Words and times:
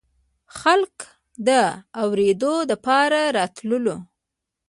خلق 0.59 0.95
د 1.47 1.49
اورېدو 2.01 2.53
دپاره 2.71 3.21
راتللو 3.37 3.97